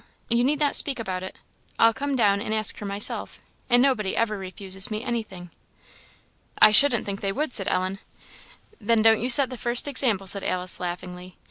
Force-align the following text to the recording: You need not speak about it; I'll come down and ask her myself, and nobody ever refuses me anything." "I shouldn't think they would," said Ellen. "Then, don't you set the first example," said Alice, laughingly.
You 0.29 0.43
need 0.43 0.59
not 0.59 0.75
speak 0.75 0.97
about 0.97 1.21
it; 1.21 1.37
I'll 1.77 1.93
come 1.93 2.15
down 2.15 2.41
and 2.41 2.55
ask 2.55 2.75
her 2.79 2.87
myself, 2.87 3.39
and 3.69 3.83
nobody 3.83 4.15
ever 4.15 4.35
refuses 4.35 4.89
me 4.89 5.03
anything." 5.03 5.51
"I 6.57 6.71
shouldn't 6.71 7.05
think 7.05 7.21
they 7.21 7.31
would," 7.31 7.53
said 7.53 7.67
Ellen. 7.67 7.99
"Then, 8.79 9.03
don't 9.03 9.21
you 9.21 9.29
set 9.29 9.51
the 9.51 9.57
first 9.59 9.87
example," 9.87 10.25
said 10.25 10.43
Alice, 10.43 10.79
laughingly. 10.79 11.37